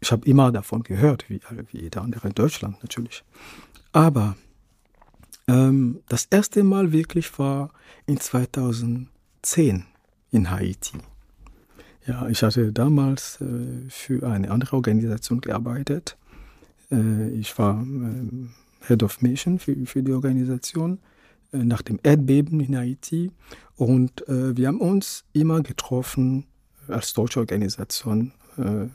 [0.00, 3.22] ich habe immer davon gehört, wie, wie jeder andere in Deutschland natürlich.
[3.92, 4.36] Aber
[5.52, 7.70] ähm, das erste Mal wirklich war
[8.06, 9.84] in 2010
[10.30, 10.98] in Haiti.
[12.06, 16.16] Ja, ich hatte damals äh, für eine andere Organisation gearbeitet.
[16.90, 20.98] Äh, ich war äh, Head of Mission für, für die Organisation
[21.52, 23.30] äh, nach dem Erdbeben in Haiti.
[23.76, 26.46] Und äh, wir haben uns immer getroffen
[26.88, 28.86] als deutsche Organisation äh,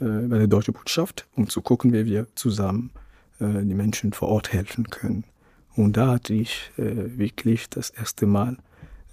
[0.00, 2.90] bei der deutschen Botschaft, um zu gucken, wie wir zusammen
[3.38, 5.24] die Menschen vor Ort helfen können.
[5.76, 8.56] Und da hatte ich wirklich das erste Mal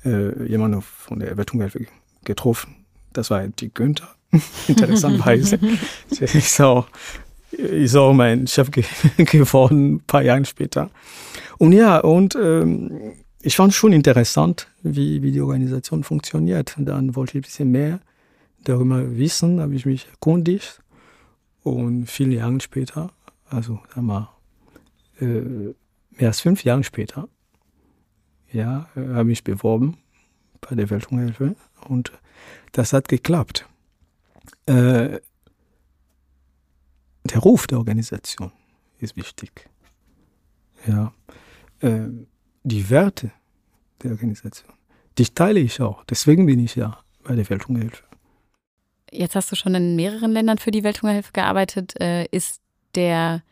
[0.06, 1.86] äh, jemanden von der Welthungerhilfe
[2.24, 2.76] getroffen.
[3.14, 4.10] Das war die Günther.
[4.68, 5.60] Interessanterweise.
[6.10, 6.88] ist auch,
[7.52, 8.84] ist auch mein Chef ge
[9.18, 10.90] geworden, ein paar Jahre später.
[11.58, 16.76] Und ja, und ähm, ich fand schon interessant, wie, wie die Organisation funktioniert.
[16.78, 18.00] Dann wollte ich ein bisschen mehr
[18.64, 20.82] darüber wissen, habe ich mich erkundigt.
[21.64, 23.12] Und viele Jahre später,
[23.50, 24.30] also sag mal,
[25.20, 25.74] äh,
[26.12, 27.28] mehr als fünf Jahre später,
[28.52, 29.98] ja, habe mich beworben
[30.60, 31.56] bei der Welthungerhilfe
[31.88, 32.12] und
[32.72, 33.68] das hat geklappt.
[34.66, 35.20] Äh,
[37.24, 38.52] der Ruf der Organisation
[39.00, 39.70] ist wichtig.
[40.88, 41.14] Ja,
[41.80, 42.08] äh,
[42.64, 43.32] die Werte
[44.04, 44.74] der Organisation,
[45.18, 46.04] die teile ich auch.
[46.06, 48.04] Deswegen bin ich ja bei der Welthungerhilfe.
[49.12, 52.00] Jetzt hast du schon in mehreren Ländern für die Welthungerhilfe gearbeitet.
[52.00, 52.62] Äh, ist
[52.96, 53.44] der,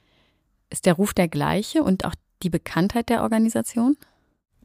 [0.70, 3.98] ist der Ruf der gleiche und auch die Bekanntheit der Organisation?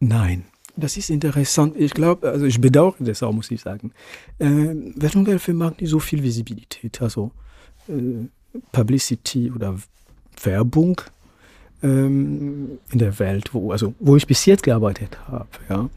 [0.00, 0.44] Nein,
[0.76, 1.74] das ist interessant.
[1.76, 3.92] Ich glaube, also ich bedauere das auch, muss ich sagen.
[4.38, 7.30] Äh, Welthungerhilfe mag nicht so viel Visibilität, also
[7.88, 8.28] äh,
[8.72, 9.76] Publicity oder
[10.42, 11.00] Werbung
[11.82, 15.48] ähm, in der Welt, wo, also, wo ich bis jetzt gearbeitet habe.
[15.68, 15.88] Ja.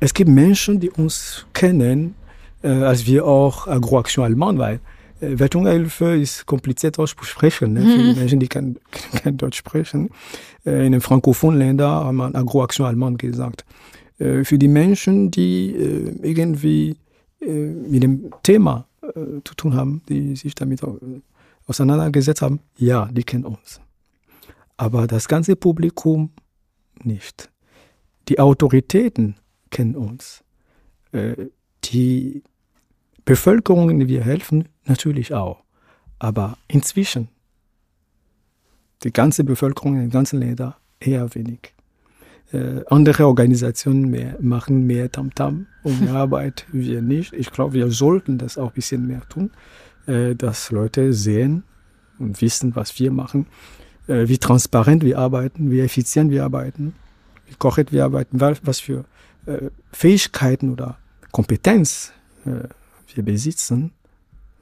[0.00, 2.14] Es gibt Menschen, die uns kennen,
[2.62, 4.80] äh, als wir auch Agroaction Allemand, weil
[5.22, 7.74] äh, Welthungerhilfe ist kompliziert auszusprechen.
[7.74, 7.80] Ne?
[7.80, 7.86] Mhm.
[7.86, 8.78] Für Menschen, die kein,
[9.22, 10.10] kein Deutsch sprechen.
[10.66, 13.64] Äh, in den frankophonen Ländern haben wir Agroaction Allemand gesagt.
[14.18, 15.74] Äh, für die Menschen, die
[16.22, 16.96] irgendwie
[17.44, 18.86] mit dem Thema
[19.42, 20.80] zu tun haben, die sich damit
[21.66, 23.80] auseinandergesetzt haben, ja, die kennen uns.
[24.76, 26.30] Aber das ganze Publikum
[27.02, 27.50] nicht.
[28.28, 29.34] Die Autoritäten
[29.70, 30.44] kennen uns.
[31.82, 32.44] Die
[33.24, 35.62] Bevölkerung, die wir helfen, natürlich auch.
[36.18, 37.28] Aber inzwischen,
[39.02, 41.74] die ganze Bevölkerung in den ganzen Ländern eher wenig.
[42.52, 47.32] Äh, andere Organisationen mehr, machen mehr Tamtam -Tam um Arbeit, wir nicht.
[47.32, 49.50] Ich glaube, wir sollten das auch ein bisschen mehr tun,
[50.06, 51.64] äh, dass Leute sehen
[52.18, 53.46] und wissen, was wir machen,
[54.06, 56.94] äh, wie transparent wir arbeiten, wie effizient wir arbeiten,
[57.46, 59.04] wie korrekt wir arbeiten, was für
[59.46, 60.98] äh, Fähigkeiten oder
[61.30, 62.12] Kompetenz
[62.44, 62.68] äh,
[63.16, 63.92] wir besitzen.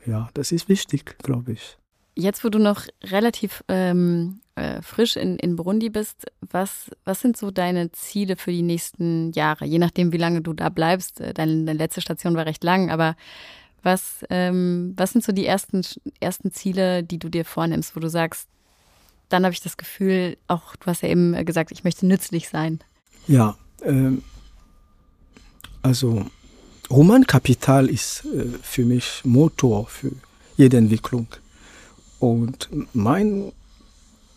[0.07, 1.77] Ja, das ist wichtig, glaube ich.
[2.17, 7.37] Jetzt, wo du noch relativ ähm, äh, frisch in, in Burundi bist, was, was sind
[7.37, 9.65] so deine Ziele für die nächsten Jahre?
[9.65, 11.21] Je nachdem, wie lange du da bleibst.
[11.21, 13.17] Äh, deine, deine letzte Station war recht lang, aber
[13.83, 15.83] was, ähm, was sind so die ersten,
[16.21, 18.49] ersten Ziele, die du dir vornimmst, wo du sagst,
[19.29, 22.81] dann habe ich das Gefühl, auch du hast ja eben gesagt, ich möchte nützlich sein.
[23.27, 24.23] Ja, ähm,
[25.83, 26.27] also
[26.91, 30.11] Humankapital ist äh, für mich Motor für
[30.57, 31.29] jede Entwicklung.
[32.19, 33.53] Und mein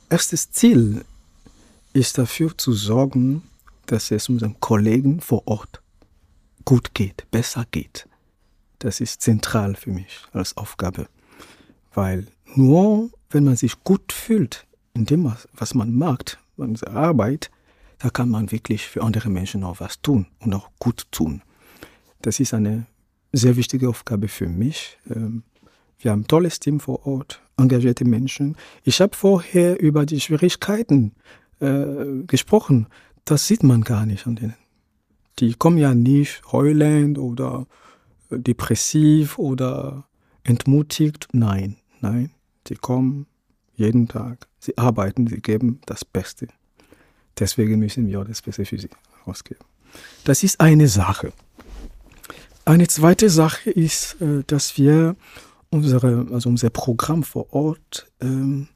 [0.09, 1.03] erstes Ziel
[1.93, 3.41] ist dafür zu sorgen,
[3.87, 5.81] dass es unseren Kollegen vor Ort
[6.63, 8.07] gut geht, besser geht.
[8.79, 11.07] Das ist zentral für mich als Aufgabe,
[11.93, 17.49] weil nur wenn man sich gut fühlt in dem, was man macht, unsere Arbeit,
[17.97, 21.41] da kann man wirklich für andere Menschen auch was tun und auch gut tun.
[22.23, 22.87] Das ist eine
[23.33, 24.97] sehr wichtige Aufgabe für mich.
[25.09, 25.43] Ähm,
[25.99, 28.55] wir haben ein tolles Team vor Ort, engagierte Menschen.
[28.83, 31.13] Ich habe vorher über die Schwierigkeiten
[31.59, 32.87] äh, gesprochen.
[33.25, 34.55] Das sieht man gar nicht an denen.
[35.39, 37.67] Die kommen ja nicht heulend oder
[38.31, 40.07] depressiv oder
[40.43, 41.27] entmutigt.
[41.33, 42.31] Nein, nein.
[42.67, 43.27] Die kommen
[43.75, 44.47] jeden Tag.
[44.59, 46.47] Sie arbeiten, sie geben das Beste.
[47.37, 48.89] Deswegen müssen wir das Beste für sie
[49.25, 49.65] ausgeben.
[50.23, 51.33] Das ist eine Sache.
[52.65, 55.15] Eine zweite Sache ist, äh, dass wir
[55.69, 58.67] unsere, also unser Programm vor Ort, ähm,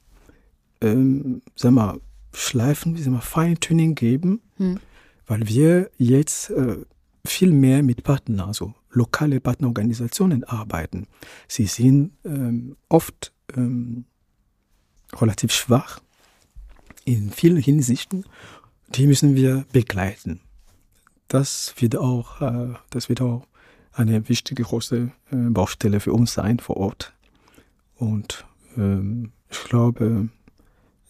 [0.81, 1.99] ähm, sag mal,
[2.33, 4.79] schleifen, wie sag mal, Feintuning geben, hm.
[5.25, 6.77] weil wir jetzt äh,
[7.25, 11.07] viel mehr mit Partnern, also lokale Partnerorganisationen arbeiten.
[11.47, 14.05] Sie sind ähm, oft ähm,
[15.13, 16.01] relativ schwach
[17.05, 18.25] in vielen Hinsichten.
[18.89, 20.41] Die müssen wir begleiten.
[21.27, 23.47] Das wird auch, äh, das wird auch
[23.97, 27.13] eine wichtige große äh, Baustelle für uns sein vor Ort.
[27.95, 28.45] Und
[28.77, 30.29] ähm, ich glaube,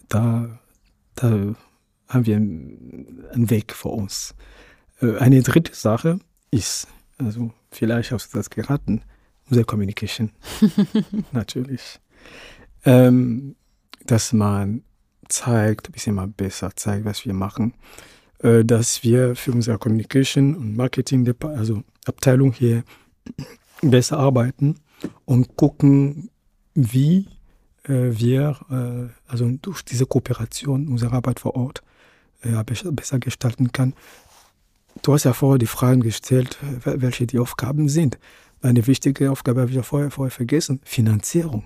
[0.08, 0.60] da,
[1.15, 1.56] da
[2.08, 4.36] haben wir einen Weg vor uns.
[5.02, 6.19] Äh, eine dritte Sache
[6.50, 9.02] ist, also vielleicht hast du das geraten,
[9.50, 10.32] unsere Communication.
[11.32, 12.00] Natürlich.
[12.86, 13.56] Ähm,
[14.06, 14.84] dass man
[15.28, 17.73] zeigt, ein bisschen mal besser zeigt, was wir machen,
[18.39, 22.84] äh, dass wir für unsere Communication und Marketing, also Abteilung hier
[23.82, 24.76] besser arbeiten
[25.26, 26.30] und gucken,
[26.74, 27.28] wie
[27.84, 31.84] äh, wir äh, also durch diese Kooperation unsere Arbeit vor Ort
[32.41, 33.93] äh, besser gestalten kann.
[35.02, 38.17] Du hast ja vorher die Fragen gestellt, welche die Aufgaben sind.
[38.62, 41.63] Eine wichtige Aufgabe habe ich ja vorher, vorher vergessen, Finanzierung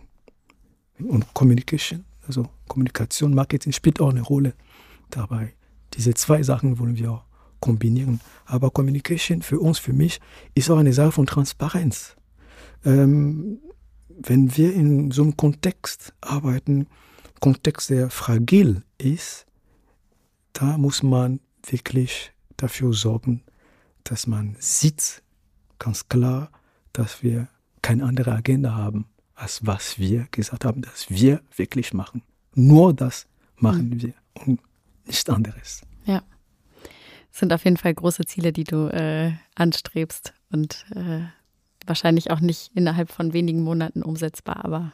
[1.00, 2.04] und Communication.
[2.28, 4.54] Also Kommunikation, Marketing spielt auch eine Rolle
[5.10, 5.54] dabei.
[5.94, 7.24] Diese zwei Sachen wollen wir auch
[7.62, 8.20] kombinieren.
[8.46, 10.20] Aber Communication für uns, für mich,
[10.54, 12.18] ist auch eine Sache von Transparenz.
[12.84, 13.60] Ähm,
[14.10, 16.88] wenn wir in so einem Kontext arbeiten,
[17.40, 19.46] Kontext, der fragil ist,
[20.54, 23.44] da muss man wirklich dafür sorgen,
[24.04, 25.24] dass man sieht,
[25.80, 26.52] ganz klar,
[26.94, 27.48] dass wir
[27.82, 32.22] keine andere Agenda haben, als was wir gesagt haben, dass wir wirklich machen.
[32.54, 34.02] Nur das machen mhm.
[34.02, 34.60] wir und
[35.06, 35.82] nichts anderes.
[36.06, 36.22] Ja.
[37.32, 41.22] Sind auf jeden Fall große Ziele, die du äh, anstrebst und äh,
[41.86, 44.92] wahrscheinlich auch nicht innerhalb von wenigen Monaten umsetzbar, aber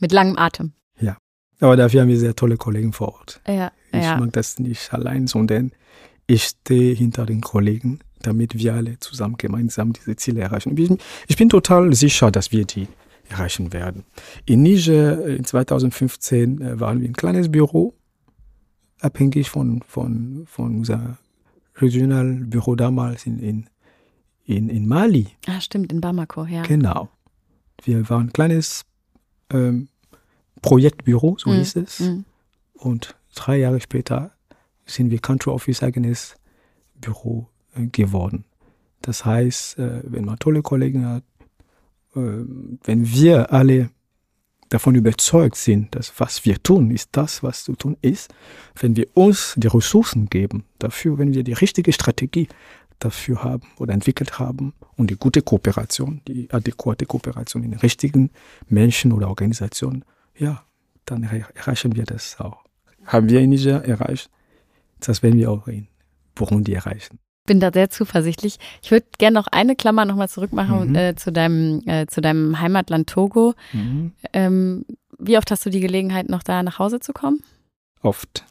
[0.00, 0.72] mit langem Atem.
[1.00, 1.16] Ja,
[1.60, 3.40] aber dafür haben wir sehr tolle Kollegen vor Ort.
[3.46, 4.16] Ja, ich ja.
[4.16, 5.72] mag das nicht allein, sondern
[6.26, 10.76] ich stehe hinter den Kollegen, damit wir alle zusammen gemeinsam diese Ziele erreichen.
[11.28, 12.88] Ich bin, total sicher, dass wir die
[13.28, 14.04] erreichen werden.
[14.46, 17.94] In Niger in 2015 äh, waren wir ein kleines Büro,
[19.00, 21.18] abhängig von, von, von unser
[21.76, 23.70] Regionalbüro damals in, in,
[24.44, 25.28] in, in Mali.
[25.46, 26.62] Ah, stimmt, in Bamako, ja.
[26.62, 27.08] Genau.
[27.82, 28.84] Wir waren ein kleines
[29.50, 29.88] ähm,
[30.60, 32.00] Projektbüro, so mm, hieß es.
[32.00, 32.24] Mm.
[32.74, 34.32] Und drei Jahre später
[34.86, 36.36] sind wir Country Office eigenes
[37.00, 38.44] Büro äh, geworden.
[39.00, 41.24] Das heißt, äh, wenn man tolle Kollegen hat,
[42.14, 42.44] äh,
[42.84, 43.90] wenn wir alle
[44.72, 48.32] davon überzeugt sind, dass was wir tun, ist das, was zu tun ist,
[48.80, 52.48] wenn wir uns die Ressourcen geben dafür, wenn wir die richtige Strategie
[52.98, 58.30] dafür haben oder entwickelt haben und die gute Kooperation, die adäquate Kooperation in den richtigen
[58.68, 60.04] Menschen oder Organisationen,
[60.38, 60.64] ja,
[61.04, 62.64] dann erreichen wir das auch.
[63.04, 64.30] Haben wir in Niger erreicht,
[65.00, 65.88] das werden wir auch in
[66.34, 68.58] Burundi erreichen bin da sehr zuversichtlich.
[68.82, 70.94] Ich würde gerne noch eine Klammer nochmal zurückmachen mhm.
[70.94, 73.54] äh, zu, deinem, äh, zu deinem Heimatland Togo.
[73.72, 74.12] Mhm.
[74.32, 74.84] Ähm,
[75.18, 77.42] wie oft hast du die Gelegenheit, noch da nach Hause zu kommen?
[78.02, 78.44] Oft.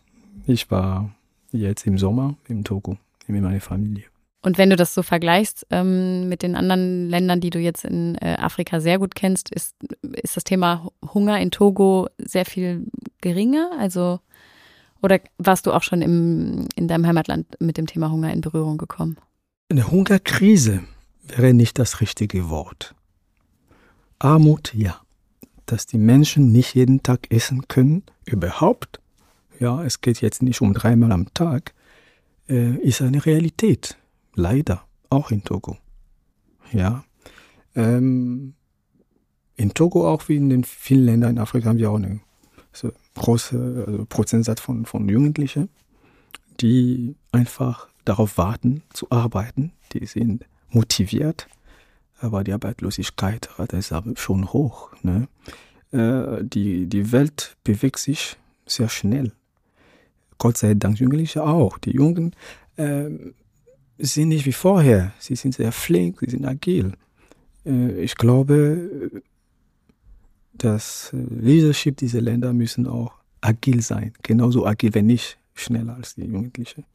[0.48, 1.12] Ich war
[1.52, 4.06] jetzt im Sommer im Togo mit meiner Familie.
[4.44, 8.16] Und wenn du das so vergleichst ähm, mit den anderen Ländern, die du jetzt in
[8.16, 12.88] äh, Afrika sehr gut kennst, ist, ist das Thema Hunger in Togo sehr viel
[13.22, 13.70] geringer?
[13.78, 14.20] Also
[15.02, 18.78] oder warst du auch schon im, in deinem Heimatland mit dem Thema Hunger in Berührung
[18.78, 19.18] gekommen?
[19.70, 20.84] Eine Hungerkrise
[21.24, 22.96] wäre nicht das richtige Wort.
[24.20, 25.02] Armut, ja.
[25.66, 29.00] Dass die Menschen nicht jeden Tag essen können, überhaupt,
[29.60, 31.74] ja, es geht jetzt nicht um dreimal am Tag,
[32.50, 33.98] äh, ist eine Realität.
[34.36, 35.78] Leider, auch in Togo.
[36.74, 37.04] Ja.
[37.76, 38.56] Ähm,
[39.56, 42.20] in Togo, auch wie in den vielen Ländern in Afrika, haben wir auch eine
[42.74, 45.70] so große also Prozentsatz von, von Jugendlichen.
[46.60, 49.72] die einfach darauf warten zu arbeiten.
[49.94, 51.48] Die sind motiviert,
[52.20, 54.92] aber die Arbeitslosigkeit ist aber schon hoch.
[55.02, 55.28] Ne?
[55.92, 59.32] Äh, die, die Welt bewegt sich sehr schnell.
[60.38, 61.78] Gott sei Dank Jugendliche auch.
[61.78, 62.36] Die Jungen
[62.78, 63.10] äh,
[63.98, 65.14] sind nicht wie vorher.
[65.20, 66.94] Sie sind sehr flink, sie sind agil.
[67.66, 69.22] Äh, ich glaube,
[70.54, 74.14] das Leadership dieser Länder müssen auch agil sein.
[74.22, 76.86] Genauso agil, wenn nicht schneller als die Jugendlichen.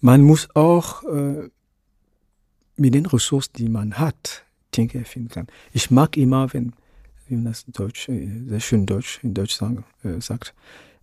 [0.00, 1.48] Man muss auch äh,
[2.76, 4.44] mit den Ressourcen, die man hat,
[4.76, 5.46] Dinge erfinden kann.
[5.72, 6.72] Ich mag immer, wenn,
[7.26, 10.54] wie man das Deutsch, äh, sehr schön Deutsch, in Deutsch sagen, äh, sagt,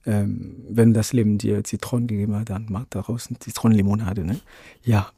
[0.06, 4.24] ähm, wenn das Leben dir Zitronen gegeben hat, dann mach daraus eine Zitronenlimonade.
[4.24, 4.40] Ne?
[4.84, 5.12] Ja,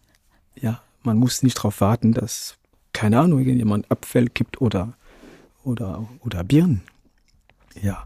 [0.55, 2.57] ja, man muss nicht darauf warten, dass,
[2.93, 4.97] keine Ahnung, jemand Apfel gibt oder,
[5.67, 6.81] oder, oder Birnen.
[7.81, 8.05] Ja,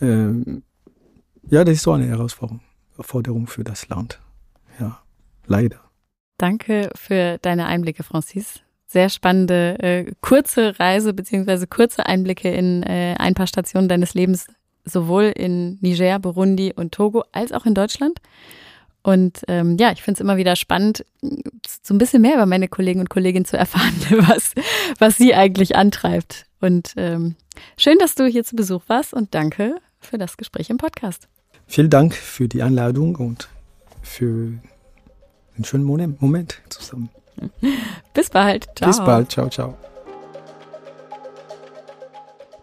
[0.00, 0.62] ähm,
[1.48, 4.20] ja, das ist so eine Herausforderung für das Land.
[4.78, 5.00] Ja,
[5.46, 5.80] leider.
[6.38, 8.60] Danke für deine Einblicke, Francis.
[8.86, 14.48] Sehr spannende, äh, kurze Reise beziehungsweise kurze Einblicke in äh, ein paar Stationen deines Lebens,
[14.84, 18.20] sowohl in Niger, Burundi und Togo als auch in Deutschland.
[19.02, 21.04] Und ähm, ja, ich finde es immer wieder spannend,
[21.82, 23.94] so ein bisschen mehr über meine Kollegen und Kolleginnen zu erfahren,
[24.28, 24.54] was,
[24.98, 26.46] was sie eigentlich antreibt.
[26.60, 27.36] Und ähm,
[27.76, 31.28] schön, dass du hier zu Besuch warst und danke für das Gespräch im Podcast.
[31.66, 33.48] Vielen Dank für die Einladung und
[34.02, 34.52] für
[35.56, 37.10] einen schönen Moment zusammen.
[38.14, 38.68] Bis bald.
[38.76, 38.88] Ciao.
[38.88, 39.30] Bis bald.
[39.30, 39.76] Ciao, ciao.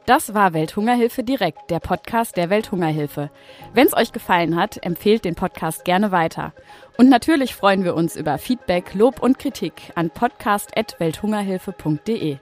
[0.06, 3.30] Das war Welthungerhilfe direkt, der Podcast der Welthungerhilfe.
[3.74, 6.54] Wenn es euch gefallen hat, empfehlt den Podcast gerne weiter.
[6.98, 12.38] Und natürlich freuen wir uns über Feedback, Lob und Kritik an podcast.welthungerhilfe.de.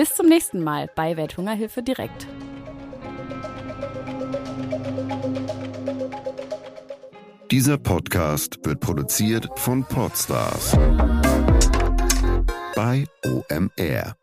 [0.00, 2.26] Bis zum nächsten Mal bei Welthungerhilfe direkt.
[7.50, 10.74] Dieser Podcast wird produziert von Podstars
[12.74, 14.19] bei OMR.